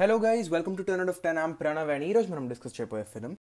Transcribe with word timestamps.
Hello 0.00 0.18
guys, 0.18 0.48
welcome 0.48 0.74
to 0.78 0.82
Ten 0.82 0.98
Out 1.02 1.10
of 1.10 1.20
10. 1.20 1.36
I'm 1.36 1.56
Pranav 1.56 1.90
and 1.94 2.02
today 2.02 2.14
we're 2.14 2.36
going 2.36 2.48
to 2.48 2.54
discuss 2.54 2.78
about 2.78 3.06
film. 3.06 3.36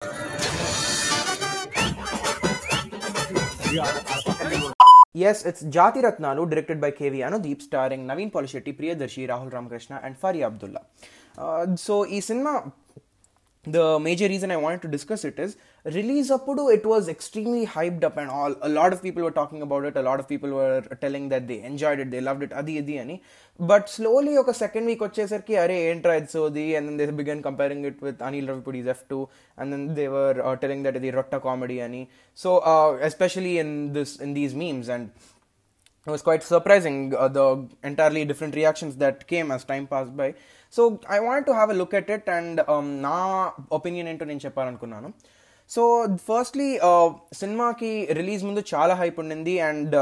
Yes, 5.15 5.47
it's 5.47 5.63
Jati 5.63 6.03
Ratnalu, 6.03 6.51
directed 6.51 6.81
by 6.81 6.91
K.V. 6.91 7.21
Anudeep, 7.21 7.63
starring 7.63 8.09
Naveen 8.09 8.33
Polishetty, 8.33 8.77
Priyadarshi, 8.77 9.29
Rahul 9.29 9.53
Ramakrishna 9.53 10.01
and 10.03 10.19
Faria 10.19 10.47
Abdullah. 10.47 10.83
Uh, 11.39 11.77
so, 11.77 12.03
this 12.03 12.21
cinema 12.27 12.73
the 13.66 13.98
major 13.98 14.28
reason 14.28 14.52
I 14.52 14.58
wanted 14.58 14.82
to 14.82 14.90
discuss 14.90 15.24
it 15.24 15.40
is 15.40 15.56
release 15.86 16.30
appudu 16.30 16.64
it 16.74 16.86
was 16.86 17.08
extremely 17.08 17.66
hyped 17.66 18.04
up 18.04 18.18
and 18.18 18.30
all 18.30 18.54
a 18.62 18.68
lot 18.68 18.92
of 18.92 19.02
people 19.02 19.24
were 19.24 19.32
talking 19.32 19.62
about 19.62 19.86
it 19.86 19.96
a 19.96 20.02
lot 20.02 20.20
of 20.20 20.28
people 20.28 20.50
were 20.50 20.82
telling 21.00 21.30
that 21.30 21.48
they 21.48 21.62
enjoyed 21.62 22.00
it 22.00 22.12
they 22.12 22.20
loved 22.20 22.44
it 22.44 22.52
adi 22.52 22.78
adi 22.82 22.98
ani 23.04 23.16
but 23.72 23.84
slowly 23.96 24.34
ఒక 24.42 24.54
second 24.62 24.88
week 24.92 25.04
వచ్చేసరికి 25.08 25.56
అరే 25.64 25.78
ఏంట్రా 25.92 26.16
ఇది 26.22 26.30
సోది 26.36 26.66
and 26.78 26.88
then 26.90 26.98
they 27.02 27.08
began 27.22 27.42
comparing 27.48 27.84
it 27.92 27.98
with 28.08 28.20
Anil 28.28 28.50
రవిపూడి's 28.52 28.90
F2 29.00 29.20
and 29.60 29.68
then 29.74 29.84
they 30.00 30.08
were 30.18 30.36
uh, 30.48 30.56
telling 30.64 30.84
that 30.88 30.98
ఇది 31.02 31.12
రొట్ట 31.20 31.36
comedy 31.48 31.78
అని 31.88 32.02
so 32.44 32.52
uh, 32.72 32.90
especially 33.12 33.56
in 33.64 33.72
this 33.98 34.14
in 34.26 34.34
these 34.40 34.56
memes 34.64 34.90
and 34.96 35.06
it 36.08 36.12
was 36.12 36.22
quite 36.22 36.44
surprising 36.46 36.98
uh, 37.16 37.28
the 37.30 37.46
entirely 37.84 38.26
different 38.26 38.56
reactions 38.56 38.98
that 38.98 39.26
came 39.26 39.52
as 39.52 39.64
time 39.66 39.88
passed 39.88 40.16
by 40.16 40.30
so 40.74 40.84
I 41.16 41.18
want 41.26 41.46
to 41.48 41.54
have 41.58 41.72
a 41.74 41.78
look 41.80 41.92
at 41.98 42.08
it 42.16 42.30
and 42.36 42.60
నా 43.06 43.18
opinion 43.78 44.08
ఏంటో 44.12 44.26
నేను 44.30 44.42
చెప్పాలనుకున్నాను 44.46 45.10
so 45.72 45.84
firstly 46.28 46.70
సినిమాకి 47.42 47.92
release 48.20 48.42
ముందు 48.48 48.62
చాలా 48.72 48.94
hype 49.02 49.18
ఉండింది 49.24 49.54
and 49.68 49.94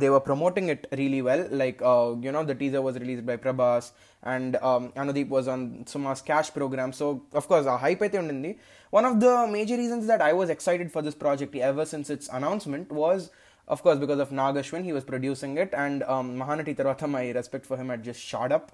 they 0.00 0.08
were 0.14 0.24
promoting 0.28 0.70
it 0.74 0.84
really 1.00 1.20
well 1.28 1.44
like 1.62 1.80
you know 2.26 2.42
the 2.50 2.56
teaser 2.60 2.84
was 2.86 2.98
release 3.04 3.22
by 3.30 3.36
Prabhas 3.46 3.88
and 4.34 4.54
Anudeep 5.04 5.32
was 5.36 5.48
on 5.54 5.64
సుమాస్ 5.94 6.22
cash 6.30 6.50
programme 6.58 6.92
so 7.00 7.08
of 7.40 7.48
course 7.52 7.68
ఆ 7.74 7.76
hype 7.86 8.02
అయితే 8.06 8.18
ఉండింది 8.24 8.52
one 8.92 9.08
of 9.10 9.18
the 9.26 9.30
major 9.56 9.80
reasons 9.84 10.06
that 10.12 10.24
I 10.30 10.32
was 10.40 10.52
excited 10.56 10.92
for 10.96 11.06
this 11.08 11.18
project 11.24 11.56
ever 11.70 11.88
since 11.94 12.10
it's 12.16 12.30
announcement 12.40 12.92
was 13.02 13.24
of 13.67 13.81
course 13.83 13.99
because 13.99 14.19
of 14.19 14.31
Nag 14.31 14.55
Ashwin 14.55 14.83
he 14.83 14.93
was 14.93 15.03
producing 15.03 15.57
it 15.57 15.73
and 15.73 16.03
um, 16.03 16.37
Mahanati 16.37 16.75
tarvata 16.75 17.09
my 17.09 17.29
respect 17.31 17.65
for 17.65 17.77
him 17.77 17.89
had 17.89 18.03
just 18.03 18.19
shot 18.19 18.51
up. 18.51 18.71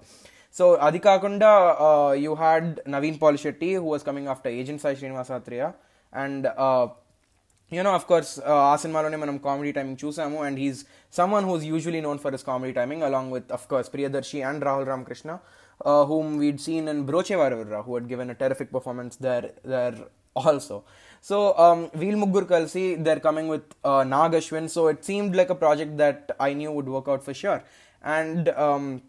So 0.50 0.76
Adhikakunda 0.76 2.10
uh, 2.10 2.12
you 2.12 2.34
had 2.36 2.80
Naveen 2.86 3.18
Polishetty 3.18 3.74
who 3.74 3.84
was 3.84 4.02
coming 4.02 4.26
after 4.26 4.48
Agent 4.48 4.80
Sai 4.80 4.94
Srinivasa 4.94 5.74
and 6.12 6.46
uh, 6.46 6.88
you 7.72 7.82
know, 7.82 7.94
of 7.94 8.06
course, 8.06 8.38
uh, 8.38 8.74
Asin 8.74 8.92
Malone 8.92 9.18
manam 9.18 9.42
comedy 9.42 9.72
timing 9.72 9.96
chusamu, 9.96 10.46
and 10.46 10.58
he's 10.58 10.84
someone 11.08 11.44
who's 11.44 11.64
usually 11.64 12.02
known 12.02 12.18
for 12.18 12.30
his 12.30 12.42
comedy 12.42 12.74
timing, 12.74 13.02
along 13.02 13.30
with, 13.30 13.50
of 13.50 13.66
course, 13.66 13.88
Priyadarshi 13.88 14.46
and 14.46 14.62
Rahul 14.62 14.86
Ramakrishna, 14.86 15.40
uh, 15.82 16.04
whom 16.04 16.36
we'd 16.36 16.60
seen 16.60 16.86
in 16.86 17.06
Brochevarevarura, 17.06 17.82
who 17.86 17.94
had 17.94 18.08
given 18.08 18.28
a 18.28 18.34
terrific 18.34 18.70
performance 18.70 19.16
there, 19.16 19.52
there 19.64 19.94
also. 20.36 20.84
So 21.20 21.56
um, 21.56 21.90
Veer 21.94 22.14
Muggur 22.14 22.46
Kalsi, 22.46 23.02
they're 23.02 23.20
coming 23.20 23.48
with 23.48 23.62
uh, 23.84 24.04
so 24.68 24.88
it 24.88 25.04
seemed 25.04 25.36
like 25.36 25.50
a 25.50 25.54
project 25.54 25.96
that 25.98 26.34
I 26.40 26.52
knew 26.52 26.72
would 26.72 26.88
work 26.88 27.08
out 27.08 27.24
for 27.24 27.32
sure. 27.32 27.62
And 28.02 28.48
um, 28.48 29.02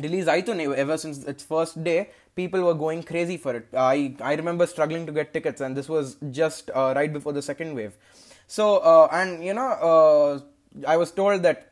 release 0.00 0.26
aitune 0.26 0.74
ever 0.74 0.96
since 0.96 1.24
its 1.24 1.44
first 1.44 1.82
day 1.84 2.10
people 2.34 2.62
were 2.62 2.74
going 2.74 3.02
crazy 3.02 3.36
for 3.36 3.54
it 3.54 3.66
i 3.76 4.14
i 4.22 4.34
remember 4.34 4.66
struggling 4.66 5.04
to 5.04 5.12
get 5.12 5.32
tickets 5.34 5.60
and 5.60 5.76
this 5.76 5.88
was 5.88 6.16
just 6.30 6.70
uh, 6.74 6.92
right 6.96 7.12
before 7.12 7.32
the 7.32 7.42
second 7.42 7.74
wave 7.74 7.92
so 8.46 8.78
uh, 8.78 9.08
and 9.12 9.44
you 9.44 9.52
know 9.52 9.68
uh, 9.90 10.40
i 10.86 10.96
was 10.96 11.10
told 11.10 11.42
that 11.42 11.71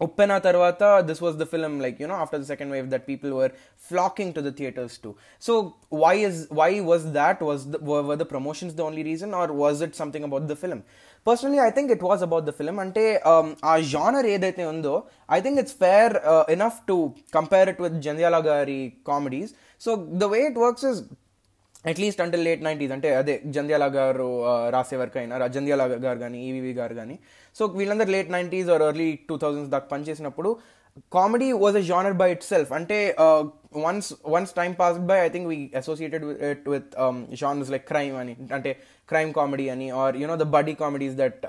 Uppena 0.00 0.42
Tarvata, 0.42 1.06
this 1.06 1.22
was 1.22 1.38
the 1.38 1.46
film, 1.46 1.80
like, 1.80 1.98
you 1.98 2.06
know, 2.06 2.16
after 2.16 2.36
the 2.36 2.44
second 2.44 2.68
wave 2.68 2.90
that 2.90 3.06
people 3.06 3.30
were 3.32 3.50
flocking 3.78 4.34
to 4.34 4.42
the 4.42 4.52
theaters 4.52 4.98
to. 4.98 5.16
So 5.38 5.76
why 5.88 6.14
is 6.14 6.48
why 6.50 6.80
was 6.80 7.12
that? 7.12 7.40
Was 7.40 7.70
the, 7.70 7.78
were, 7.78 8.02
were 8.02 8.16
the 8.16 8.26
promotions 8.26 8.74
the 8.74 8.84
only 8.84 9.02
reason 9.02 9.32
or 9.32 9.46
was 9.54 9.80
it 9.80 9.94
something 9.96 10.22
about 10.22 10.48
the 10.48 10.56
film? 10.56 10.82
Personally, 11.24 11.60
I 11.60 11.70
think 11.70 11.90
it 11.90 12.02
was 12.02 12.20
about 12.20 12.44
the 12.44 12.52
film. 12.52 12.76
అంటే 12.84 13.04
ఆ 13.70 13.76
genre 13.92 14.28
ఏదైతే 14.36 14.64
ఉందో 14.74 14.94
I 15.36 15.40
think 15.44 15.56
it's 15.62 15.76
fair 15.84 16.08
uh, 16.32 16.44
enough 16.56 16.76
to 16.90 16.96
compare 17.38 17.66
it 17.72 17.80
with 17.84 17.96
Jandhyala 18.06 18.40
గారి 18.50 18.80
comedies. 19.10 19.52
So 19.84 19.90
the 20.24 20.28
way 20.34 20.42
it 20.50 20.58
works 20.66 20.84
is 20.92 20.98
at least 21.85 22.21
అంటే 22.25 22.37
late 22.47 22.63
nineties 22.65 22.93
అంటే 22.95 23.09
అదే 23.19 23.35
జంధ్యాల 23.55 23.85
గారు 23.95 24.27
రాసే 24.75 24.97
వరకు 25.01 25.17
అయినా 25.19 25.47
జంధ్యాల 25.55 25.85
గారు 26.05 26.19
కానీ 26.25 26.39
ఈవీవి 26.49 26.73
గారు 26.81 26.95
కానీ 26.95 27.15
సో 27.55 27.65
వీళ్ళందరూ 27.79 28.11
late 28.17 28.29
nineties 28.31 28.69
or 28.75 28.83
early 28.89 29.09
two 29.29 29.37
thousands 29.37 29.71
దాకా 29.71 29.89
పనిచేసినప్పుడు 29.95 30.51
comedy 31.15 31.47
was 31.63 31.75
a 31.75 31.83
genre 31.89 32.15
by 32.21 32.27
itself 32.51 32.71
అంటే 32.77 32.97
once 33.85 34.09
once 34.33 34.51
time 34.53 34.71
passed 34.73 35.05
by 35.11 35.17
I 35.25 35.29
think 35.29 35.47
we 35.47 35.57
associated 35.81 36.25
it 36.51 36.65
with 36.69 36.89
genres 37.41 37.71
like 37.71 37.85
crime 37.87 38.15
అని 38.17 38.33
అంటే 38.51 38.71
క్రైమ్ 39.09 39.31
కామెడీ 39.33 39.65
అని 39.69 39.87
or 40.01 40.15
you know 40.17 40.35
the 40.35 40.47
buddy 40.55 40.73
comedies 40.73 41.15
that 41.15 41.39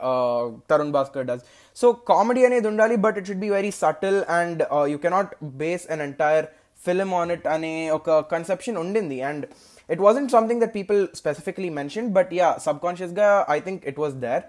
Tarun 0.70 0.92
Bhaskar 0.92 1.26
does 1.26 1.44
so 1.76 1.88
comedy 2.12 2.44
అనేది 2.46 2.68
ఉండాలి 2.72 2.96
but 3.06 3.18
it 3.20 3.28
should 3.30 3.44
be 3.46 3.50
very 3.50 3.72
subtle 3.82 4.20
and 4.38 4.62
you 4.92 4.98
cannot 4.98 5.34
base 5.62 5.86
an 5.96 6.04
entire 6.08 6.48
film 6.78 7.10
on 7.14 7.30
it 7.30 7.46
అనే 7.46 7.74
ఒక 7.90 8.18
conception 8.32 8.78
ఉండింది. 8.78 9.18
And 9.22 9.44
it 9.91 9.99
wasn't 9.99 10.29
something 10.29 10.59
that 10.59 10.73
people 10.73 10.99
specifically 11.13 11.69
mentioned 11.71 12.09
but 12.13 12.31
yeah 12.31 12.53
subconscious 12.59 13.11
ga 13.19 13.29
i 13.47 13.59
think 13.59 13.85
it 13.85 13.97
was 13.97 14.15
there 14.25 14.41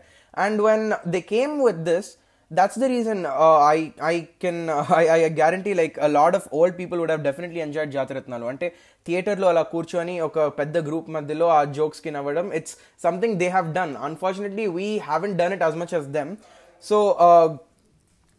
and 0.44 0.62
when 0.69 0.82
they 1.14 1.22
came 1.34 1.54
with 1.69 1.78
this 1.91 2.06
that's 2.50 2.76
the 2.82 2.88
reason 2.88 3.19
uh, 3.26 3.58
i 3.74 3.78
i 4.10 4.14
can 4.42 4.58
uh, 4.70 4.84
I, 5.00 5.04
I 5.16 5.28
guarantee 5.41 5.74
like 5.74 5.96
a 6.00 6.08
lot 6.08 6.34
of 6.38 6.48
old 6.50 6.76
people 6.76 6.98
would 6.98 7.12
have 7.14 7.24
definitely 7.28 7.60
enjoyed 7.66 7.91
Jathi Ratnalu 7.96 8.46
అంటే 8.52 8.66
థియేటర్లో 9.06 9.46
అలా 9.52 9.62
కూర్చొని 9.72 10.14
ఒక 10.28 10.38
పెద్ద 10.60 10.76
group 10.86 11.08
మధ్యలో 11.16 11.46
ఆ 11.58 11.60
జోక్స్కి 11.78 12.10
నవ్వడం 12.16 12.46
it's 12.58 12.74
something 13.06 13.36
they 13.42 13.48
have 13.56 13.69
done 13.78 13.94
unfortunately 14.08 14.66
we 14.78 14.88
haven't 15.10 15.36
done 15.42 15.54
it 15.56 15.64
as 15.69 15.76
much 15.82 15.94
us 16.00 16.08
them 16.19 16.32
so 16.84 16.98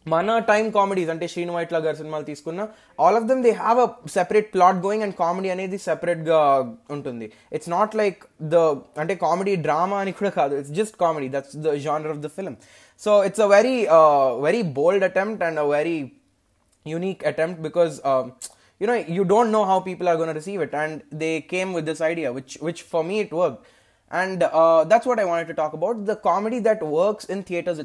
మన 0.06 0.36
టైమ్ 0.50 0.68
కామెడీస్ 0.76 1.10
అంటే 1.12 1.26
శ్రీను 1.32 1.52
వైట్ల 1.56 1.78
గారి 1.84 1.96
సినిమాలు 2.00 2.24
తీసుకున్న 2.28 2.60
all 3.04 3.16
of 3.18 3.26
them 3.30 3.42
they 3.46 3.50
have 3.62 3.78
a 3.84 3.88
separate 4.14 4.52
plot 4.54 4.78
going 4.86 5.04
and 5.06 5.16
comedy 5.22 5.50
అనేది 5.54 5.78
సెపరేట్గా 5.88 6.38
ఉంటుంది 6.94 7.26
ఇట్స్ 7.56 7.70
నాట్ 7.74 7.94
లైక్ 8.00 8.20
ద 8.54 8.62
అంటే 9.02 9.16
comedy 9.24 9.54
drama 9.66 9.98
అని 10.04 10.12
కూడా 10.20 10.30
కాదు 10.38 10.54
it's 10.60 10.74
just 10.78 10.96
comedy 11.04 11.28
that's 11.36 11.56
the 11.66 11.74
genre 11.86 12.12
of 12.14 12.22
the 12.26 12.30
film 12.38 12.56
so 13.02 13.24
it's 13.24 13.44
a 13.48 13.50
very 13.56 13.76
very 14.46 14.62
bold 14.78 15.04
attempt 15.10 15.44
and 15.48 15.60
a 15.64 15.68
very 15.76 15.98
unique 16.86 17.24
attempt 17.32 17.62
because 17.68 17.96
you 18.80 18.86
know 18.86 18.94
you 19.16 19.24
don't 19.24 19.50
know 19.54 19.64
how 19.64 19.78
people 19.80 20.08
are 20.08 20.16
going 20.16 20.28
to 20.28 20.34
receive 20.34 20.60
it 20.60 20.72
and 20.72 21.02
they 21.12 21.40
came 21.42 21.72
with 21.72 21.84
this 21.84 22.00
idea 22.00 22.32
which 22.32 22.52
which 22.66 22.80
for 22.82 23.04
me 23.04 23.20
it 23.20 23.32
worked 23.32 23.66
and 24.10 24.42
uh, 24.42 24.84
that's 24.84 25.06
what 25.06 25.18
i 25.18 25.24
wanted 25.24 25.46
to 25.46 25.54
talk 25.54 25.74
about 25.74 26.06
the 26.06 26.16
comedy 26.28 26.58
that 26.58 26.82
works 26.82 27.26
in 27.26 27.42
theaters 27.42 27.78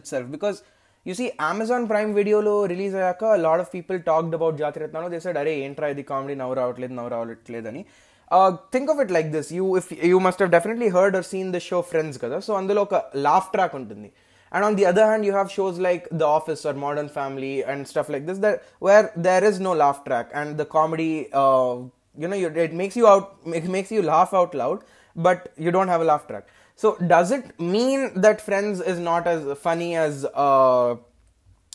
itself 0.99 1.05
because 1.05 1.05
you 1.05 1.13
see 1.13 1.31
amazon 1.39 1.87
prime 1.87 2.13
video 2.13 2.41
లో 2.41 2.65
release 2.65 2.95
అయ్యాక 2.95 3.23
lot 3.23 3.59
of 3.59 3.71
people 3.73 3.99
talked 3.99 4.35
about 4.35 4.57
Jathiratnalu 4.57 5.09
they 5.09 5.19
said 5.19 5.37
అరే 5.37 5.59
ఏంట్రా 5.59 5.87
ఇది 5.87 6.03
comedy 6.03 6.35
నవ్వు 6.35 6.53
రావట్లేదు 6.53 6.93
నవ్వు 6.93 7.09
రావట్లేదని 7.09 7.85
think 8.71 8.91
of 8.91 8.99
it 8.99 9.11
like 9.11 9.31
this 9.31 9.53
you 9.53 9.77
if 9.77 9.93
you 10.11 10.19
must 10.19 10.41
have 10.41 10.51
definitely 10.51 10.87
heard 10.97 11.15
or 11.15 11.23
seen 11.23 11.51
the 11.55 11.57
show 11.57 11.81
Friends 11.81 12.19
కదా 12.23 12.39
సో 12.39 12.53
అందులో 12.53 12.81
ఒక 12.81 13.03
లాఫ్ 13.27 13.51
ట్రాక్ 13.51 13.75
ఉంటుంది 13.75 14.11
and 14.51 14.63
on 14.63 14.75
the 14.75 14.85
other 14.85 15.05
hand 15.05 15.25
you 15.25 15.33
have 15.33 15.51
shows 15.51 15.79
like 15.79 16.07
the 16.11 16.25
office 16.25 16.65
or 16.65 16.73
modern 16.73 17.09
family 17.09 17.63
and 17.63 17.87
stuff 17.87 18.09
like 18.09 18.25
this 18.25 18.37
that 18.37 18.63
where 18.79 19.11
there 19.15 19.43
is 19.43 19.59
no 19.59 19.73
laugh 19.73 20.03
track 20.05 20.27
and 20.33 20.57
the 20.57 20.65
comedy 20.65 21.27
uh, 21.33 21.75
you 22.17 22.27
know 22.27 22.35
you, 22.35 22.47
it 22.47 22.73
makes 22.73 22.95
you 22.95 23.07
out 23.07 23.35
it 23.45 23.65
makes 23.65 23.91
you 23.91 24.01
laugh 24.01 24.33
out 24.33 24.53
loud 24.55 24.83
but 25.15 25.51
you 25.57 25.71
don't 25.71 25.87
have 25.87 26.01
a 26.01 26.03
laugh 26.03 26.27
track 26.27 26.45
so 26.80 26.96
does 27.08 27.30
it 27.30 27.60
mean 27.60 28.18
that 28.22 28.40
Friends 28.40 28.80
is 28.80 28.98
not 28.98 29.26
as 29.26 29.58
funny 29.58 29.96
as 29.96 30.24
uh, 30.24 30.96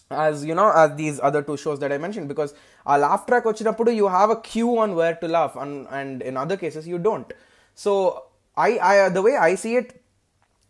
as 0.09 0.43
you 0.43 0.55
know 0.59 0.71
as 0.83 0.95
these 0.95 1.19
other 1.19 1.43
two 1.43 1.57
shows 1.57 1.79
that 1.81 1.91
I 1.91 1.99
mentioned? 1.99 2.27
Because 2.27 2.55
a 2.87 2.97
laugh 2.97 3.27
track 3.27 3.43
vachinappudu 3.43 3.95
you 3.95 4.07
have 4.07 4.31
a 4.31 4.37
cue 4.47 4.79
on 4.79 4.95
where 4.95 5.13
to 5.13 5.27
laugh, 5.27 5.55
and, 5.55 5.85
and 5.91 6.23
in 6.23 6.35
other 6.35 6.57
cases 6.57 6.87
you 6.87 6.97
don't. 6.97 7.31
So 7.75 8.23
I, 8.57 8.79
I 8.79 9.09
the 9.09 9.21
way 9.21 9.35
I 9.37 9.53
see 9.53 9.75
it, 9.75 10.01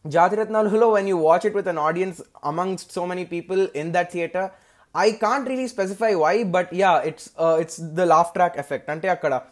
Jatiratnalulo, 0.06 0.92
when 0.92 1.08
you 1.08 1.16
watch 1.16 1.46
it 1.46 1.54
with 1.54 1.68
an 1.68 1.78
audience 1.78 2.22
amongst 2.44 2.92
so 2.92 3.08
many 3.08 3.24
people 3.24 3.68
in 3.68 3.94
that 3.94 4.12
theater, 4.12 4.52
I 4.94 5.14
can't 5.14 5.48
really 5.48 5.70
specify 5.70 6.14
why, 6.14 6.44
but 6.44 6.74
yeah, 6.74 7.00
it's 7.00 7.32
uh, 7.38 7.58
it's 7.62 7.78
the 7.78 8.06
laugh 8.06 8.34
track 8.34 8.58
effect. 8.58 8.90
Ante 8.90 9.08
akkada. 9.08 9.44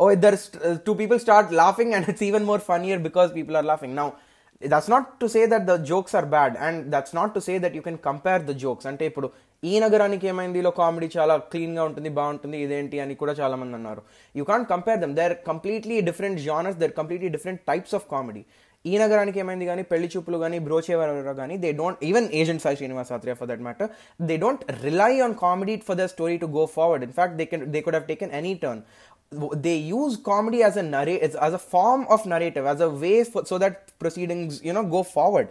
Oh, 0.00 0.14
there's 0.14 0.54
uh, 0.54 0.78
two 0.84 0.94
people 0.94 1.18
start 1.18 1.50
laughing 1.50 1.92
and 1.92 2.08
it's 2.08 2.22
even 2.22 2.44
more 2.44 2.60
funnier 2.60 3.00
because 3.00 3.32
people 3.32 3.56
are 3.56 3.64
laughing. 3.64 3.96
Now, 3.96 4.14
that's 4.62 4.90
not 4.90 5.08
to 5.20 5.26
say 5.26 5.40
that 5.46 5.66
the 5.66 5.74
jokes 5.90 6.16
are 6.16 6.26
bad 6.26 6.56
and 6.58 6.80
that's 6.94 7.14
not 7.14 7.34
to 7.34 7.40
say 7.40 7.54
that 7.58 7.76
you 7.76 7.82
can 7.82 7.98
compare 8.06 8.42
the 8.42 8.54
jokes 8.62 8.86
అంటే 8.86 9.06
ఇప్పుడు 9.06 9.28
ఈ 9.62 9.74
నగరానికి 9.78 10.26
ఏమైందిలో 10.28 10.70
comedy 10.70 11.08
చాలా 11.16 11.36
క్లీన్గా 11.52 11.84
ఉంటుంది 11.84 12.10
బాగుంటుంది 12.18 12.56
ఇదేంటి 12.62 12.96
అని 13.00 13.14
కూడా 13.14 13.32
చాలా 13.32 13.56
మంది 13.56 13.74
అన్నారు. 13.74 14.02
You 14.34 14.44
can't 14.44 14.68
compare 14.68 15.00
them 15.00 15.14
they're 15.14 15.34
completely 15.46 15.96
different 16.00 16.40
genres 16.40 16.78
they're 16.78 16.92
completely 16.92 17.30
different 17.36 17.62
types 17.70 17.94
of 17.94 18.06
comedy 18.10 18.42
Ee 18.84 18.92
Nagaraniki 18.98 19.38
Emaindi 19.42 19.66
కానీ 19.66 19.82
పెళ్ళి 19.82 20.08
చూపులు 20.12 20.38
కానీ 20.38 20.58
బ్రోచేవర 20.58 21.32
కానీ 21.32 21.54
they 21.56 21.70
don't 21.72 22.02
even 22.08 22.28
agent 22.40 22.62
Sai 22.64 22.76
Srinivasa 22.76 23.10
Athreya 23.12 23.34
for 23.34 23.48
that 23.48 23.64
matter 23.66 23.88
they 24.20 24.36
don't 24.36 24.62
rely 24.84 25.12
on 25.20 25.34
comedy 25.42 25.74
for 25.88 25.98
the 26.00 26.06
story 26.12 26.36
to 26.42 26.48
go 26.56 26.64
forward 26.76 27.04
in 27.04 27.14
fact 27.18 27.36
they 27.40 27.44
can 27.44 27.64
they 27.74 27.80
could 27.80 27.96
have 27.96 28.08
taken 28.08 28.32
any 28.40 28.52
turn 28.62 28.82
they 29.65 29.75
use 29.75 30.17
comedy 30.17 30.63
as 30.63 30.75
a 30.77 30.83
narrate 30.83 31.21
as 31.21 31.53
a 31.53 31.61
form 31.73 32.05
of 32.09 32.25
narrative 32.25 32.65
as 32.65 32.81
a 32.81 32.89
way 32.89 33.23
for, 33.23 33.45
so 33.45 33.57
that 33.57 33.97
proceedings 33.99 34.63
you 34.63 34.73
know 34.73 34.83
go 34.83 35.01
forward 35.03 35.47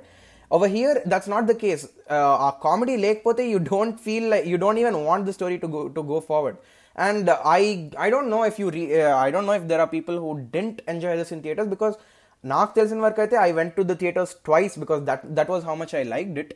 over 0.51 0.69
here 0.69 1.03
that's 1.07 1.27
not 1.27 1.47
the 1.47 1.55
case 1.55 1.89
uh, 2.11 2.49
a 2.49 2.57
comedy 2.61 2.97
lekpote 2.97 3.43
you 3.49 3.59
don't 3.59 3.99
feel 3.99 4.29
like 4.31 4.47
you 4.47 4.59
don't 4.59 4.79
even 4.79 5.03
want 5.05 5.27
the 5.27 5.33
story 5.33 5.59
to 5.59 5.69
go 5.69 5.89
to 5.89 6.03
go 6.03 6.21
forward 6.21 6.57
and 6.97 7.29
uh, 7.29 7.41
i 7.45 7.91
i 8.07 8.11
don't 8.11 8.29
know 8.29 8.43
if 8.45 8.59
you 8.59 8.71
re, 8.71 9.03
uh, 9.03 9.17
i 9.17 9.31
don't 9.31 9.47
know 9.47 9.59
if 9.61 9.67
there 9.67 9.81
are 9.81 9.91
people 9.99 10.19
who 10.25 10.33
didn't 10.57 10.83
enjoy 10.87 11.17
this 11.17 11.33
in 11.33 11.43
theaters 11.47 11.71
because 11.77 11.97
నాకు 12.45 12.73
తెలిసిన 12.79 13.01
వరకు 13.05 13.21
అయితే 13.25 13.37
I 13.47 13.51
went 13.59 13.75
to 13.79 13.83
the 13.91 13.95
theatres 13.99 14.33
twice 14.47 14.77
because 14.83 15.01
that 15.09 15.25
that 15.39 15.51
was 15.53 15.65
how 15.69 15.75
much 15.83 15.93
I 15.99 16.03
liked 16.13 16.39
it 16.43 16.53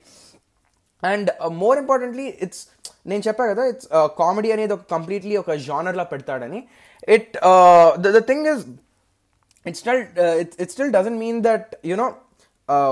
and 1.03 1.31
more 1.62 1.79
importantly 1.79 2.27
it's 2.44 2.62
నేను 3.06 3.23
చెప్పా 3.29 3.44
కదా 3.47 3.65
it's 3.65 3.88
comedy 4.19 4.50
అనేది 4.53 4.73
ఒక 4.73 4.85
completely 4.91 5.35
ఒక 5.37 5.55
జానర్లా 5.67 6.05
పెడతాడని 6.12 6.61
it 7.09 7.33
the 8.06 8.21
thing 8.31 8.47
is 8.53 8.62
it 9.67 9.77
still 9.77 10.03
it 10.62 10.71
still 10.75 10.93
doesn't 10.93 11.21
mean 11.25 11.41
that 11.43 11.71
you know 11.93 12.09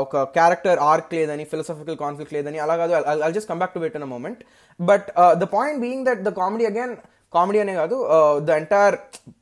ఒక 0.04 0.16
character 0.36 0.80
arc 0.88 1.12
లేదని 1.14 1.44
ఫిలసాఫికల్ 1.52 1.96
కాన్ఫ్లిక్ట్ 1.96 2.34
లేదని 2.34 2.58
అలా 2.64 2.74
కాదు 2.76 2.92
I 3.26 3.30
just 3.32 3.48
come 3.48 3.60
back 3.62 3.74
to 3.74 3.80
it 3.88 3.96
in 4.00 4.06
a 4.08 4.10
moment 4.14 4.40
but 4.80 5.06
the 5.42 5.46
point 5.56 5.80
being 5.80 6.04
that 6.06 6.20
the 6.22 6.32
comedy 6.40 6.66
again 6.66 6.94
comedy 7.32 7.58
అనే 7.64 7.74
కాదు 7.74 7.96
the 8.48 8.50
entire 8.60 8.96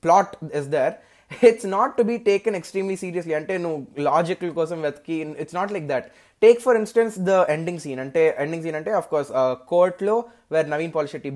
plot 0.05 0.35
is 0.61 0.69
there 0.77 0.95
it's 1.32 1.68
not 1.68 1.94
to 1.98 2.04
be 2.04 2.16
taken 2.28 2.56
extremely 2.56 2.96
seriously 2.96 3.34
అంటే 3.34 3.58
నువ్వు 3.58 3.80
logical 4.02 4.52
కోసం 4.52 4.78
వెతికి 4.82 5.16
it's 5.44 5.56
not 5.56 5.72
like 5.72 5.88
that 5.88 6.08
take 6.42 6.60
for 6.62 6.78
instance 6.78 7.16
the 7.20 7.36
ending 7.50 7.80
scene 7.80 8.00
అంటే 8.00 8.24
ending 8.38 8.64
scene 8.64 8.76
అంటే 8.76 8.92
of 8.92 9.08
course 9.10 9.30
కోర్ట్లో 9.68 10.16
where 10.52 10.68
Naveen 10.70 10.92
Polishetty 10.92 11.30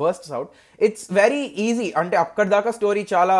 bursts 0.00 0.32
out 0.32 0.50
it's 0.80 1.06
very 1.12 1.42
easy 1.66 1.92
అంటే 1.96 2.16
అక్కడ 2.16 2.46
దాకా 2.48 2.70
story 2.70 3.06
చాలా 3.14 3.36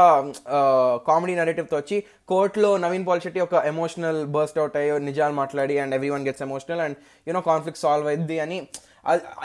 కామెడీ 1.06 1.35
నెరేటివ్తో 1.35 1.77
వచ్చి 1.77 1.99
కోర్ట్లో 2.29 2.71
నవీన్ 2.77 3.06
పాలిశెట్టి 3.06 3.41
ఒక 3.41 3.65
ఎమోషనల్ 3.73 4.21
బర్స్ట్ 4.37 4.59
అవుట్ 4.59 4.77
అయ్యో 4.77 4.99
నిజాలు 5.09 5.37
మాట్లాడి 5.43 5.77
and 5.79 5.94
everyone 6.11 6.27
gets 6.27 6.43
emotional 6.43 6.81
and 6.81 6.97
you know 7.29 7.43
conflict 7.50 7.83
solve 7.83 8.09
అయింది 8.09 8.39
అని. 8.41 8.61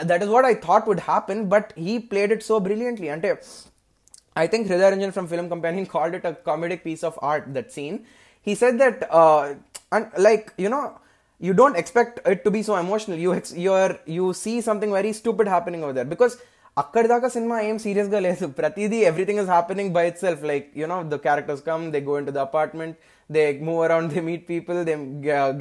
That 0.04 0.22
is 0.22 0.32
what 0.36 0.46
I 0.46 0.54
thought 0.68 0.86
would 0.88 1.04
happen 1.10 1.42
but 1.54 1.72
he 1.78 1.96
played 2.12 2.32
it 2.32 2.42
so 2.42 2.58
brilliantly 2.68 3.10
అంటే 3.16 3.30
I 4.37 4.47
think 4.47 4.67
Hriday 4.67 4.89
Ranjan 4.91 5.13
from 5.13 5.27
Film 5.27 5.47
Companion 5.47 5.85
called 5.85 6.13
it 6.13 6.25
a 6.25 6.33
comedic 6.47 6.83
piece 6.83 7.03
of 7.03 7.17
art, 7.21 7.53
that 7.53 7.71
scene. 7.71 7.97
He 8.47 8.55
said 8.55 8.79
that, 8.79 9.07
uh, 9.11 9.55
and 9.91 10.07
like, 10.17 10.51
you 10.57 10.69
know, 10.69 10.99
you 11.41 11.53
don't 11.53 11.77
expect 11.77 12.19
it 12.25 12.43
to 12.43 12.51
be 12.51 12.63
so 12.63 12.75
emotional. 12.77 13.17
You 13.17 13.33
ex- 13.33 13.55
you're, 13.55 13.99
you 14.07 14.33
see 14.33 14.59
something 14.61 14.91
very 14.91 15.13
stupid 15.13 15.47
happening 15.47 15.83
over 15.83 15.93
there 15.93 16.05
because 16.05 16.35
అక్కడి 16.77 17.07
దాకా 17.11 17.27
cinema 17.33 17.57
ఏం 17.69 17.77
సీరియస్గా 17.83 18.19
లేదు 18.25 18.45
ప్రతిదీ 18.59 18.99
everything 19.09 19.39
is 19.41 19.49
happening 19.53 19.91
by 19.97 20.03
it 20.11 20.21
self 20.23 20.43
like 20.51 20.65
you know 20.81 20.95
the 21.11 21.17
characters 21.25 21.61
come 21.67 21.83
they 21.95 21.99
go 22.07 22.13
in 22.21 22.27
to 22.29 22.33
the 22.37 22.39
apartment 22.47 22.95
they 23.29 23.43
move 23.67 23.79
around 23.87 24.09
they 24.13 24.21
meet 24.29 24.45
people 24.53 24.77
they 24.87 24.93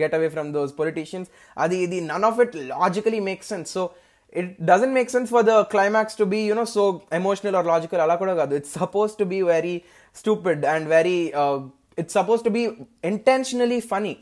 get 0.00 0.14
away 0.18 0.28
from 0.36 0.48
those 0.56 0.72
politicians 0.78 1.28
అది 1.64 1.78
ఇది 1.86 1.98
none 2.12 2.24
of 2.28 2.40
it 2.44 2.54
logically 2.72 3.20
make 3.28 3.44
sense 3.50 3.72
so 3.76 3.82
it 4.29 4.65
doesn't 4.65 4.93
make 4.93 5.09
sense 5.09 5.29
for 5.29 5.43
the 5.43 5.65
climax 5.65 6.15
to 6.15 6.25
be 6.25 6.45
you 6.45 6.55
know 6.55 6.65
so 6.65 7.03
emotional 7.11 7.55
or 7.55 7.63
logical. 7.63 7.99
Ala 7.99 8.17
kuda 8.17 8.51
it's 8.51 8.69
supposed 8.69 9.17
to 9.19 9.25
be 9.25 9.41
very 9.41 9.83
stupid 10.13 10.65
and 10.65 10.87
very 10.87 11.33
uh, 11.33 11.59
it's 11.95 12.13
supposed 12.13 12.43
to 12.43 12.49
be 12.49 12.87
intentionally 13.03 13.81
funny. 13.81 14.21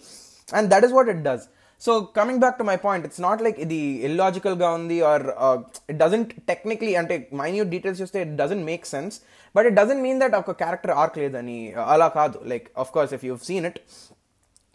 And 0.54 0.70
that 0.72 0.84
is 0.84 0.92
what 0.92 1.10
it 1.10 1.24
does. 1.24 1.50
So 1.78 2.04
coming 2.04 2.40
back 2.40 2.58
to 2.60 2.64
my 2.64 2.78
point 2.78 3.06
it's 3.06 3.20
not 3.20 3.42
like 3.42 3.58
the 3.68 4.06
illogical 4.06 4.56
ga 4.56 4.74
undi 4.76 5.02
or 5.02 5.34
uh, 5.38 5.64
it 5.88 5.98
doesn't 5.98 6.48
technically 6.48 6.96
ante 6.96 7.28
minute 7.32 7.70
details 7.70 7.98
just 7.98 8.14
say 8.14 8.22
it 8.22 8.38
doesn't 8.38 8.64
make 8.64 8.86
sense 8.86 9.22
but 9.54 9.66
it 9.66 9.76
doesn't 9.76 10.02
mean 10.02 10.20
that 10.20 10.34
ఒక 10.34 10.58
character 10.58 10.92
arc 10.92 11.16
kaadu 11.16 12.40
like 12.54 12.72
of 12.76 12.92
course 12.94 13.12
if 13.12 13.24
you've 13.26 13.44
seen 13.44 13.66
it 13.66 13.80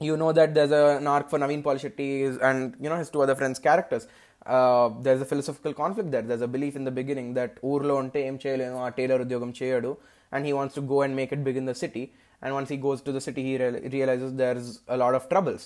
you 0.00 0.16
know 0.16 0.32
that 0.32 0.54
there's 0.54 0.70
a, 0.70 0.96
an 0.96 1.06
arc 1.06 1.28
for 1.28 1.38
Naveen 1.38 1.62
Polishetty 1.62 2.40
and 2.42 2.74
you 2.80 2.88
know 2.88 2.96
his 2.96 3.10
two 3.10 3.22
other 3.22 3.34
friends' 3.34 3.58
characters. 3.58 4.08
Uh, 4.50 4.89
there's 5.06 5.21
a 5.21 5.25
philosophical 5.25 5.73
conflict 5.73 6.12
there. 6.12 6.21
There's 6.21 6.41
a 6.41 6.47
belief 6.47 6.75
in 6.75 6.83
the 6.89 6.95
beginning 7.00 7.29
that 7.39 7.53
ఊర్లో 7.71 7.94
ఉంటే 8.03 8.19
ఏం 8.29 8.35
చేయలేము 8.44 8.77
ఆ 8.85 8.89
tailor 8.97 9.23
ఉద్యోగం 9.25 9.51
చేయడు 9.62 9.91
and 10.33 10.45
he 10.47 10.53
wants 10.59 10.73
to 10.77 10.83
go 10.94 10.97
and 11.06 11.13
make 11.19 11.31
it 11.35 11.41
big 11.47 11.57
in 11.62 11.65
the 11.71 11.77
city. 11.83 12.03
And 12.41 12.53
once 12.59 12.69
he 12.73 12.77
goes 12.85 13.00
to 13.07 13.12
the 13.17 13.21
city, 13.27 13.44
he 13.50 13.53
real- 13.62 13.81
realizes 13.95 14.29
there's 14.41 14.67
a 14.95 14.97
lot 15.03 15.13
of 15.19 15.23
troubles. 15.31 15.63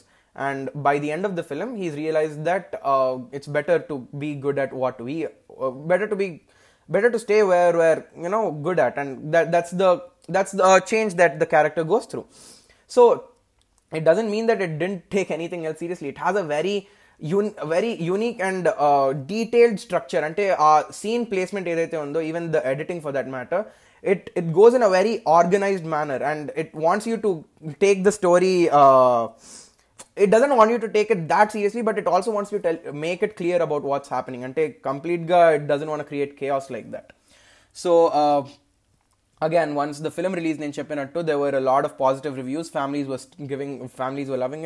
And 0.48 0.70
by 0.88 1.00
the 1.04 1.12
end 1.16 1.26
of 1.30 1.36
the 1.36 1.44
film, 1.52 1.70
he's 1.82 1.96
realized 2.04 2.40
that 2.50 2.80
uh, 2.94 3.18
it's 3.38 3.48
better 3.58 3.78
to 3.90 3.96
be 4.24 4.36
good 4.46 4.58
at 4.66 4.72
what 4.82 4.98
we, 5.08 5.16
uh, 5.26 5.72
better 5.92 6.08
to 6.08 6.16
be, 6.16 6.28
better 6.88 7.10
to 7.16 7.20
stay 7.26 7.42
where 7.52 7.74
we're 7.82 8.02
you 8.26 8.30
know 8.30 8.44
good 8.68 8.80
at, 8.80 8.98
and 9.02 9.34
that 9.34 9.52
that's 9.56 9.72
the 9.82 9.90
that's 10.36 10.54
the 10.62 10.70
change 10.92 11.16
that 11.22 11.34
the 11.42 11.48
character 11.56 11.84
goes 11.94 12.06
through. 12.12 12.26
So 12.96 13.04
it 13.92 14.04
doesn't 14.10 14.30
mean 14.36 14.46
that 14.52 14.62
it 14.68 14.74
didn't 14.84 15.10
take 15.18 15.32
anything 15.32 15.66
else 15.66 15.80
seriously. 15.84 16.10
It 16.10 16.20
has 16.20 16.36
a 16.36 16.44
very 16.56 16.78
un- 17.20 17.54
very 17.66 18.02
unique 18.02 18.40
and 18.40 18.68
uh, 18.68 19.14
detailed 19.34 19.80
structure. 19.80 20.24
అంటే 20.28 20.56
ఆ 20.70 20.84
scene 21.02 21.26
placement 21.32 21.70
ఏదైతే 21.70 21.98
ఉందో 21.98 22.22
even 22.22 22.52
the 22.52 22.62
editing 22.74 23.02
for 23.02 23.14
that 23.14 23.28
matter 23.28 23.64
it 24.04 24.32
it 24.40 24.50
goes 24.60 24.76
in 24.76 24.84
a 24.84 24.90
very 24.90 25.22
organised 25.28 25.86
manner 25.86 26.24
and 26.24 26.52
it 26.64 26.76
wants 26.76 27.08
you 27.12 27.16
to 27.16 27.44
take 27.86 28.04
the 28.04 28.10
story 28.10 28.54
it 30.24 30.30
doesn't 30.30 30.54
want 30.56 30.70
you 30.70 30.78
to 30.78 30.90
take 30.90 31.10
it 31.12 31.28
that 31.30 31.52
seriously, 31.52 31.82
but 31.82 31.98
it 31.98 32.06
also 32.06 32.32
wants 32.32 32.52
you 32.52 32.60
to 32.60 32.74
tell, 32.74 32.94
make 32.94 33.24
it 33.24 33.38
clear 33.38 33.62
about 33.62 33.84
what's 33.84 34.10
happening. 34.10 34.44
And 34.44 34.54
take 34.54 34.84
complete 34.84 35.26
ga, 35.26 35.52
it 35.52 35.68
doesn't 35.68 35.88
want 35.88 36.02
to 36.02 36.06
create 36.06 36.38
chaos 36.38 36.70
like 36.70 36.92
that. 36.92 37.14
So 37.72 38.08
uh, 38.08 38.46
again, 39.42 39.76
once 39.76 40.00
the 40.00 40.12
film 40.12 40.34
released 40.34 40.60
in 40.60 40.72
Cheppinattu, 40.72 41.26
there 41.26 41.40
were 41.40 41.50
a 41.50 41.62
lot 41.62 41.86
of 41.86 41.98
positive 41.98 42.36
reviews. 42.36 42.70
Families 42.70 43.08
was 43.08 43.28
giving, 43.48 43.88
families 43.88 44.28
were 44.28 44.38
loving 44.38 44.66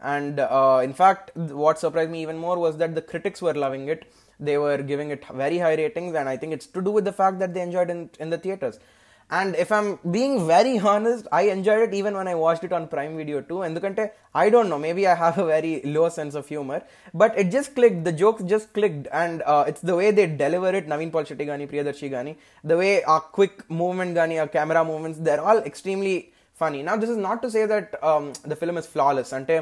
and 0.00 0.38
uh, 0.38 0.80
in 0.82 0.92
fact 0.92 1.36
what 1.36 1.78
surprised 1.78 2.10
me 2.10 2.22
even 2.22 2.38
more 2.38 2.58
was 2.58 2.76
that 2.76 2.94
the 2.94 3.02
critics 3.02 3.42
were 3.42 3.54
loving 3.54 3.88
it. 3.88 4.10
They 4.38 4.56
were 4.56 4.78
giving 4.78 5.10
it 5.10 5.24
very 5.26 5.58
high 5.58 5.74
ratings 5.74 6.14
and 6.14 6.28
i 6.28 6.36
think 6.36 6.52
it's 6.52 6.66
to 6.66 6.80
do 6.80 6.90
with 6.90 7.04
the 7.04 7.12
fact 7.12 7.40
that 7.40 7.54
they 7.54 7.62
enjoyed 7.62 7.90
it 7.90 8.16
in 8.20 8.30
the 8.30 8.38
theaters. 8.38 8.78
And 9.30 9.56
if 9.56 9.72
i'm 9.72 9.98
being 10.10 10.46
very 10.46 10.78
honest 10.90 11.26
i 11.32 11.42
enjoyed 11.42 11.88
it 11.88 11.94
even 11.94 12.14
when 12.14 12.28
i 12.28 12.34
watched 12.34 12.62
it 12.62 12.72
on 12.72 12.86
prime 12.86 13.16
video 13.16 13.40
too. 13.40 13.62
And 13.62 13.76
the 13.76 13.80
content 13.80 14.12
i 14.34 14.48
don't 14.48 14.68
know. 14.68 14.78
Maybe 14.78 15.06
i 15.08 15.16
have 15.16 15.36
a 15.38 15.44
very 15.44 15.82
low 15.82 16.08
sense 16.08 16.36
of 16.36 16.46
humor. 16.46 16.82
But 17.12 17.36
it 17.36 17.50
just 17.50 17.74
clicked. 17.74 18.04
The 18.04 18.12
jokes 18.12 18.44
just 18.44 18.72
clicked. 18.72 19.08
And 19.12 19.42
uh, 19.42 19.64
it's 19.66 19.80
the 19.80 19.96
way 19.96 20.12
they 20.12 20.26
deliver 20.28 20.68
it. 20.68 20.86
Naveen 20.86 21.10
Polishetty 21.10 21.44
gani 21.44 21.66
priyadarshi 21.66 22.08
gani 22.08 22.38
the 22.62 22.76
way 22.76 23.02
a 23.02 23.20
quick 23.20 23.68
movement 23.68 24.14
gani 24.14 24.38
or 24.38 24.46
camera 24.46 24.84
movements 24.84 25.18
they're 25.18 25.40
all 25.40 25.58
extremely 25.58 26.32
funny. 26.61 26.81
Now, 26.83 26.95
this 26.95 27.09
is 27.09 27.17
not 27.17 27.41
to 27.43 27.49
say 27.49 27.65
that 27.65 27.87
um, 28.03 28.25
the 28.43 28.55
film 28.55 28.77
is 28.77 28.85
flawless. 28.85 29.31
Ante 29.33 29.57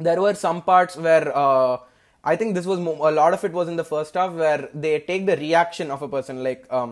there 0.00 0.20
were 0.20 0.34
some 0.34 0.62
parts 0.62 0.96
where 0.96 1.26
uh, 1.36 1.78
I 2.24 2.36
think 2.36 2.54
this 2.54 2.66
was 2.66 2.78
mo- 2.80 3.00
a 3.08 3.12
lot 3.12 3.34
of 3.34 3.42
it 3.44 3.52
was 3.52 3.68
in 3.68 3.76
the 3.76 3.84
first 3.84 4.14
half 4.14 4.32
where 4.34 4.68
they 4.74 5.00
take 5.00 5.26
the 5.26 5.36
reaction 5.36 5.90
of 5.90 6.02
a 6.02 6.08
person 6.08 6.42
like 6.42 6.62
um, 6.72 6.90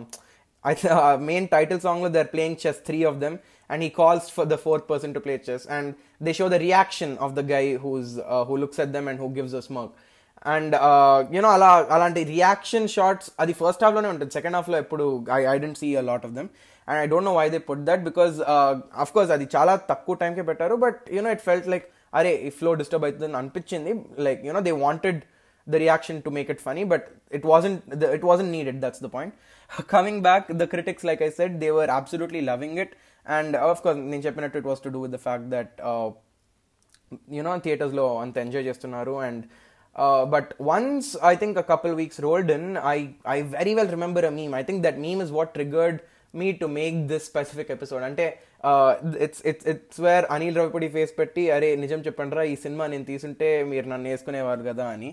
I 0.65 0.75
th- 0.75 0.93
uh, 0.93 1.17
main 1.31 1.49
title 1.49 1.81
song 1.81 2.11
they're 2.13 2.33
playing 2.37 2.57
chess 2.57 2.79
three 2.81 3.05
of 3.05 3.21
them 3.21 3.35
and 3.71 3.83
he 3.83 3.91
calls 3.91 4.29
for 4.37 4.45
the 4.53 4.59
fourth 4.59 4.87
person 4.93 5.15
to 5.15 5.21
play 5.21 5.39
chess 5.39 5.65
and 5.67 5.87
they 6.21 6.33
show 6.33 6.49
the 6.49 6.59
reaction 6.59 7.17
of 7.19 7.35
the 7.35 7.43
guy 7.55 7.77
who's 7.77 8.19
uh, 8.19 8.45
who 8.45 8.57
looks 8.57 8.79
at 8.79 8.93
them 8.93 9.09
and 9.09 9.19
who 9.19 9.31
gives 9.41 9.55
a 9.55 9.63
smirk 9.69 9.93
and 10.55 10.75
you know 11.35 11.49
అలా 11.55 11.69
అలాంటి 11.95 12.21
reaction 12.33 12.85
shorts 12.95 13.29
అది 13.43 13.53
first 13.61 13.81
హాఫ్లోనే 13.85 14.09
ఉంటుంది 14.13 14.35
second 14.37 14.57
హాఫ్లో 14.57 14.77
ఎప్పుడు 14.83 15.05
I 15.37 15.41
I 15.53 15.55
dent 15.63 15.79
see 15.81 15.89
a 16.01 16.03
lot 16.09 16.25
of 16.29 16.35
them 16.37 16.49
and 16.89 16.99
I 17.05 17.07
don't 17.13 17.29
know 17.31 17.35
why 17.41 17.47
they 17.55 17.61
put 17.71 17.85
that 17.91 18.05
because 18.11 18.35
of 19.05 19.13
course 19.17 19.33
అది 19.37 19.49
చాలా 19.57 19.75
తక్కువ 19.91 20.17
టైంకే 20.23 20.45
పెట్టారు 20.51 20.77
but 20.87 21.01
you know 21.17 21.33
it 21.37 21.45
felt 21.49 21.69
like 21.75 21.89
అరే 22.21 22.33
ఈ 22.49 22.53
ఫ్లో 22.61 22.71
డిస్టర్బ్ 22.83 23.05
అవుతుందని 23.09 23.39
అనిపించింది 23.43 23.95
like 24.29 24.41
you know 24.49 24.63
they 24.69 24.75
wanted 24.87 25.21
the 25.67 25.79
reaction 25.79 26.23
to 26.23 26.31
make 26.31 26.49
it 26.49 26.61
funny, 26.61 26.85
but 26.85 27.03
it 27.31 27.45
wasn't 27.45 27.79
the, 28.01 28.07
it 28.13 28.25
wasn't 28.25 28.51
needed. 28.51 28.81
That's 28.81 28.99
the 28.99 29.09
point. 29.09 29.35
Coming 29.87 30.23
back, 30.23 30.47
the 30.49 30.67
critics, 30.67 31.05
like 31.05 31.21
I 31.21 31.31
said, 31.31 31.61
they 31.61 31.71
were 31.71 31.89
absolutely 31.91 32.41
loving 32.43 32.79
it, 32.79 32.91
and 33.27 33.55
of 33.71 33.83
course, 33.85 33.99
నేను 34.13 34.23
చెప్పినట్టు 34.27 34.59
it 34.63 34.67
was 34.71 34.81
to 34.87 34.91
do 34.95 35.01
with 35.05 35.13
the 35.17 35.23
fact 35.27 35.45
that 35.55 35.71
uh, 35.91 36.09
you 37.37 37.43
know 37.47 37.55
theaters 37.67 37.93
లో 37.99 38.07
అంత 38.23 38.37
enjoy 38.45 38.65
చేస్తున్నారు 38.69 39.15
and 39.27 39.45
but 40.35 40.51
once 40.71 41.11
I 41.31 41.35
think 41.43 41.57
a 41.63 41.67
couple 41.73 41.95
weeks 42.01 42.21
rolled 42.27 42.51
in 42.57 42.69
I 42.95 42.99
I 43.35 43.39
very 43.57 43.73
well 43.79 43.93
remember 43.97 44.27
a 44.31 44.33
meme 44.41 44.55
I 44.61 44.63
think 44.69 44.83
that 44.87 44.99
meme 45.07 45.21
is 45.25 45.33
what 45.39 45.53
triggered 45.59 45.99
me 46.39 46.49
to 46.61 46.67
make 46.79 46.97
this 47.11 47.27
specific 47.31 47.71
episode 47.75 48.05
అంటే 48.09 48.25
it's 49.25 49.43
it's 49.51 49.67
it's 49.73 50.01
where 50.07 50.25
Anil 50.35 50.57
Ravipudi 50.61 50.89
face 50.97 51.13
పెట్టి 51.21 51.43
అరే 51.57 51.69
నిజం 51.83 52.01
చెప్పండిరా 52.07 52.43
ఈ 52.53 52.55
cinema 52.65 52.85
నేను 52.93 53.05
తీసుంటే 53.11 53.49
మీరు 53.71 53.87
నన్ను 53.93 54.09
వేసుకునేవారు 54.13 54.63
కదా 54.71 54.87
అని 54.95 55.11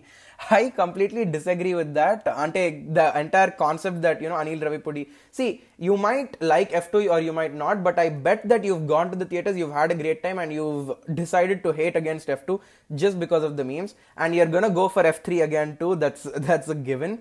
I 0.60 0.64
completely 0.82 1.24
disagree 1.36 1.72
with 1.80 1.94
that 2.00 2.28
అంటే 2.46 2.64
the 2.98 3.06
entire 3.22 3.54
concept 3.64 4.02
that 4.06 4.22
you know 4.26 4.38
Anil 4.44 4.66
Ravipudi 4.70 5.04
C 5.40 5.48
you 5.88 5.96
might 6.08 6.36
like 6.54 6.74
F 6.82 6.90
two 6.96 7.02
are 7.18 7.24
you 7.28 7.36
might 7.40 7.58
not 7.66 7.82
but 7.88 8.02
I 8.06 8.08
bet 8.28 8.46
that 8.54 8.66
you've 8.70 8.86
gone 8.94 9.10
to 9.14 9.18
the 9.22 9.28
theaters, 9.32 9.58
you've 9.62 9.76
had 9.82 9.92
a 9.92 10.00
great 10.04 10.22
time, 10.26 10.40
and 10.44 10.52
you've 10.58 10.92
decided 11.22 11.60
to 11.66 11.72
hate 11.80 11.96
against 11.96 12.28
F2 12.40 12.60
just 13.04 13.18
because 13.24 13.44
of 13.50 13.56
the 13.60 13.66
memes, 13.72 13.92
and 14.18 14.36
you're 14.36 14.52
gonna 14.56 14.74
go 14.82 14.88
for 14.96 15.04
F3 15.16 15.44
again 15.50 15.72
too. 15.82 15.92
That's 15.96 16.24
that's 16.48 16.70
a 16.70 16.80
given. 16.90 17.14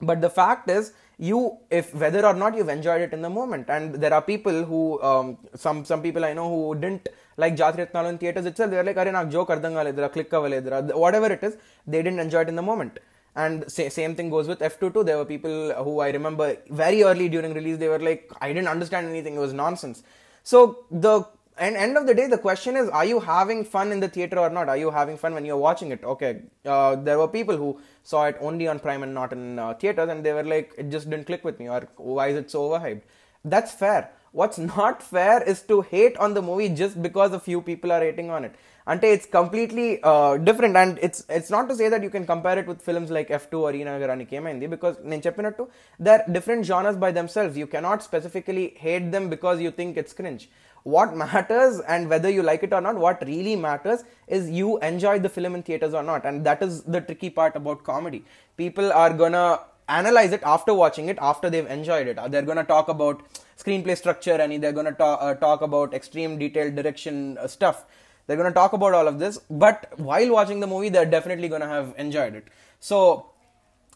But 0.00 0.20
the 0.20 0.30
fact 0.30 0.68
is, 0.68 0.86
you 1.29 1.39
if 1.79 1.87
whether 2.03 2.21
or 2.29 2.33
not 2.41 2.55
you've 2.57 2.73
enjoyed 2.77 3.01
it 3.07 3.13
in 3.17 3.21
the 3.27 3.33
moment 3.39 3.69
and 3.75 3.95
there 4.03 4.13
are 4.17 4.23
people 4.33 4.57
who 4.71 4.81
um, 5.09 5.37
some 5.63 5.79
some 5.91 6.01
people 6.07 6.23
i 6.29 6.33
know 6.39 6.47
who 6.53 6.61
didn't 6.83 7.07
like 7.43 7.55
jatratnal 7.61 8.09
in 8.11 8.17
theaters 8.23 8.47
itself 8.51 8.71
They're 8.71 8.87
like 8.89 9.01
are 9.03 9.11
na 9.17 9.23
joke 9.35 9.51
ardanga 9.55 9.83
ledra 9.87 10.09
click 10.15 10.31
avaledra 10.39 10.79
whatever 11.05 11.29
it 11.37 11.43
is 11.49 11.55
they 11.93 12.01
didn't 12.05 12.21
enjoy 12.25 12.41
it 12.45 12.51
in 12.53 12.59
the 12.61 12.67
moment 12.71 12.97
and 13.35 13.71
same 13.71 14.15
thing 14.15 14.29
goes 14.29 14.47
with 14.47 14.59
F22. 14.59 15.05
There 15.05 15.17
were 15.17 15.25
people 15.25 15.73
who 15.85 15.99
I 15.99 16.09
remember 16.09 16.57
very 16.69 17.03
early 17.03 17.29
during 17.29 17.53
release, 17.53 17.77
they 17.77 17.87
were 17.87 17.99
like, 17.99 18.29
I 18.41 18.51
didn't 18.51 18.67
understand 18.67 19.07
anything, 19.07 19.35
it 19.35 19.39
was 19.39 19.53
nonsense. 19.53 20.03
So 20.43 20.85
the 20.91 21.25
and 21.57 21.75
end 21.75 21.97
of 21.97 22.07
the 22.07 22.13
day 22.13 22.27
the 22.27 22.37
question 22.37 22.75
is 22.75 22.89
are 22.89 23.05
you 23.05 23.19
having 23.19 23.63
fun 23.63 23.91
in 23.91 23.99
the 23.99 24.07
theater 24.07 24.39
or 24.39 24.49
not? 24.49 24.69
Are 24.69 24.77
you 24.77 24.91
having 24.91 25.17
fun 25.17 25.33
when 25.33 25.45
you're 25.45 25.57
watching 25.57 25.91
it? 25.91 26.03
Okay 26.03 26.43
uh, 26.65 26.95
there 26.95 27.17
were 27.17 27.27
people 27.27 27.57
who 27.57 27.79
saw 28.03 28.25
it 28.25 28.37
only 28.39 28.67
on 28.67 28.79
prime 28.79 29.03
and 29.03 29.13
not 29.13 29.33
in 29.33 29.59
uh, 29.59 29.73
theaters 29.73 30.09
and 30.09 30.25
they 30.25 30.33
were 30.33 30.43
like 30.43 30.73
it 30.77 30.89
just 30.89 31.09
didn't 31.09 31.25
click 31.25 31.43
with 31.43 31.59
me 31.59 31.69
or 31.69 31.87
why 31.97 32.27
is 32.27 32.37
it 32.37 32.49
so 32.49 32.69
overhyped? 32.69 33.01
That's 33.43 33.71
fair. 33.71 34.11
What's 34.31 34.57
not 34.75 35.03
fair 35.03 35.43
is 35.43 35.61
to 35.63 35.81
hate 35.81 36.17
on 36.17 36.33
the 36.33 36.41
movie 36.41 36.69
just 36.69 37.01
because 37.01 37.33
a 37.33 37.39
few 37.39 37.61
people 37.61 37.91
are 37.91 38.01
hating 38.01 38.29
on 38.29 38.45
it. 38.45 38.55
Ante 38.87 39.07
it's 39.07 39.27
completely 39.27 39.99
uh, 40.01 40.37
different 40.37 40.75
and 40.75 40.97
it's 41.01 41.23
it's 41.29 41.51
not 41.51 41.69
to 41.69 41.75
say 41.75 41.87
that 41.87 42.01
you 42.01 42.09
can 42.09 42.25
compare 42.25 42.57
it 42.57 42.65
with 42.65 42.81
films 42.81 43.11
like 43.11 43.29
F2 43.29 43.59
or 43.59 43.73
Ee 43.75 43.83
Nagaraniki 43.83 44.33
Emaindi 44.39 44.67
because 44.75 44.95
నేను 45.09 45.21
చెప్పినట్టు 45.27 45.63
they're 46.05 46.23
different 46.37 46.63
genres 46.69 46.97
by 47.03 47.11
themselves. 47.19 47.55
You 47.61 47.67
cannot 47.75 48.01
specifically 48.09 48.65
hate 48.85 49.07
them 49.15 49.27
because 49.35 49.59
you 49.65 49.71
think 49.79 49.97
it's 50.01 50.13
cringe 50.19 50.45
what 50.83 51.15
matters 51.15 51.79
and 51.87 52.09
whether 52.09 52.29
you 52.29 52.43
like 52.43 52.63
it 52.63 52.73
or 52.73 52.81
not 52.81 52.95
what 52.95 53.25
really 53.25 53.55
matters 53.55 54.03
is 54.27 54.49
you 54.49 54.79
enjoy 54.79 55.19
the 55.19 55.29
film 55.29 55.55
in 55.55 55.63
theaters 55.63 55.93
or 55.93 56.03
not. 56.03 56.25
And 56.25 56.45
that 56.45 56.61
is 56.61 56.83
the 56.83 57.01
tricky 57.01 57.29
part 57.29 57.55
about 57.55 57.83
comedy. 57.83 58.23
People 58.57 58.91
are 58.91 59.13
gonna 59.13 59.59
analyze 59.87 60.31
it 60.31 60.41
after 60.43 60.73
watching 60.73 61.09
it 61.09 61.17
after 61.21 61.49
they've 61.49 61.67
enjoyed 61.67 62.07
it. 62.07 62.17
They're 62.29 62.41
gonna 62.41 62.63
talk 62.63 62.87
about 62.87 63.21
screenplay 63.57 63.97
structure 63.97 64.33
and 64.33 64.63
they're 64.63 64.71
gonna 64.71 64.95
uh, 64.99 65.35
talk 65.35 65.61
about 65.61 65.93
extreme 65.93 66.39
detailed 66.39 66.75
direction 66.75 67.37
uh, 67.37 67.47
stuff. 67.47 67.85
They're 68.27 68.37
gonna 68.37 68.51
talk 68.51 68.73
about 68.73 68.93
all 68.93 69.07
of 69.07 69.19
this 69.19 69.39
but 69.49 69.93
while 69.97 70.31
watching 70.31 70.59
the 70.61 70.67
movie 70.67 70.89
they're 70.89 71.05
definitely 71.05 71.49
gonna 71.49 71.67
have 71.67 71.93
enjoyed 71.97 72.35
it. 72.35 72.47
So 72.79 73.27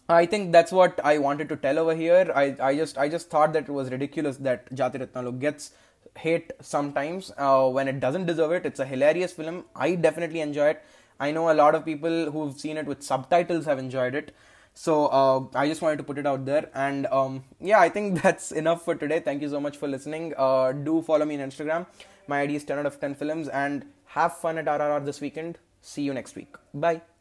I 0.07 0.27
think 0.27 0.51
that's 0.51 0.71
what 0.71 0.99
I 1.03 1.17
wanted 1.17 1.49
to 1.49 1.55
tell 1.55 1.79
over 1.79 1.95
here. 1.95 2.31
I, 2.35 2.55
I 2.59 2.75
just 2.75 2.97
I 2.97 3.09
just 3.09 3.29
thought 3.31 3.53
that 3.53 3.63
it 3.63 3.71
was 3.71 3.89
ridiculous 3.89 4.37
that 4.37 4.69
Jati 4.75 5.03
Ratnalu 5.03 5.39
gets 5.39 5.71
hate 6.17 6.51
sometimes 6.61 7.31
uh, 7.37 7.67
when 7.69 7.87
it 7.87 7.99
doesn't 7.99 8.25
deserve 8.25 8.51
it. 8.51 8.65
It's 8.65 8.79
a 8.79 8.85
hilarious 8.85 9.33
film. 9.33 9.65
I 9.75 9.95
definitely 9.95 10.41
enjoy 10.41 10.69
it. 10.69 10.83
I 11.19 11.31
know 11.31 11.51
a 11.51 11.53
lot 11.53 11.75
of 11.75 11.85
people 11.85 12.31
who've 12.31 12.57
seen 12.59 12.77
it 12.77 12.85
with 12.85 13.01
subtitles 13.03 13.65
have 13.65 13.79
enjoyed 13.79 14.15
it. 14.15 14.35
So 14.73 15.07
uh, 15.07 15.45
I 15.57 15.67
just 15.67 15.81
wanted 15.81 15.97
to 15.97 16.03
put 16.03 16.17
it 16.17 16.27
out 16.27 16.45
there. 16.45 16.69
And 16.75 17.07
um, 17.07 17.43
yeah, 17.59 17.79
I 17.79 17.89
think 17.89 18.21
that's 18.23 18.51
enough 18.51 18.83
for 18.83 18.95
today. 18.95 19.19
Thank 19.19 19.41
you 19.41 19.49
so 19.49 19.59
much 19.59 19.77
for 19.77 19.87
listening. 19.87 20.33
Uh, 20.37 20.73
do 20.73 21.01
follow 21.01 21.25
me 21.25 21.41
on 21.41 21.49
Instagram. 21.49 21.87
My 22.27 22.41
ID 22.41 22.55
is 22.55 22.63
10 22.65 22.79
out 22.79 22.85
of 22.85 22.99
10 22.99 23.15
films. 23.15 23.47
And 23.47 23.85
have 24.05 24.37
fun 24.37 24.57
at 24.57 24.65
RRR 24.65 25.05
this 25.05 25.21
weekend. 25.21 25.59
See 25.81 26.03
you 26.03 26.13
next 26.13 26.35
week. 26.35 26.55
Bye. 26.73 27.14